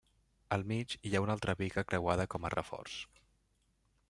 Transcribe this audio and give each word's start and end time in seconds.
Al 0.55 0.63
mig 0.71 0.95
hi 0.95 1.11
ha 1.13 1.21
una 1.27 1.35
altra 1.39 1.55
biga 1.61 1.85
creuada 1.91 2.29
com 2.35 2.49
a 2.51 2.55
reforç. 2.59 3.01